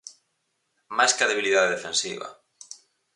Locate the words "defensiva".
1.75-2.27